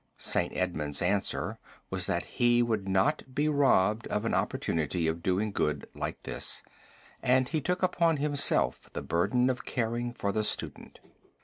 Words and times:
St. 0.17 0.51
Edmund's 0.57 0.99
answer 0.99 1.59
was 1.91 2.07
that 2.07 2.23
he 2.23 2.63
would 2.63 2.89
not 2.89 3.35
be 3.35 3.47
robbed 3.47 4.07
of 4.07 4.25
an 4.25 4.33
opportunity 4.33 5.07
of 5.07 5.21
doing 5.21 5.51
good 5.51 5.87
like 5.93 6.23
this, 6.23 6.63
and 7.21 7.47
he 7.47 7.61
took 7.61 7.83
upon 7.83 8.17
himself 8.17 8.89
the 8.93 9.03
burden 9.03 9.47
of 9.47 9.63
caring 9.63 10.11
for 10.11 10.31
the 10.31 10.43
student. 10.43 11.01